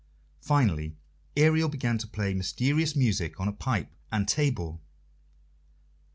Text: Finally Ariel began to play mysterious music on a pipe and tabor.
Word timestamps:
Finally 0.41 0.95
Ariel 1.37 1.69
began 1.69 1.99
to 1.99 2.07
play 2.07 2.33
mysterious 2.33 2.95
music 2.95 3.39
on 3.39 3.47
a 3.47 3.51
pipe 3.53 3.91
and 4.11 4.27
tabor. 4.27 4.79